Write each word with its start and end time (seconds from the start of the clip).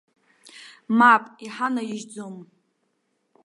Мап, 0.97 1.23
иҳанаижьӡом. 1.45 2.35